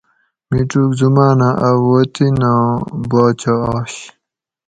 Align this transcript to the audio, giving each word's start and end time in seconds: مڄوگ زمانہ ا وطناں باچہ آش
مڄوگ 0.49 0.91
زمانہ 0.99 1.49
ا 1.67 1.69
وطناں 1.87 2.65
باچہ 3.09 3.53
آش 3.73 3.93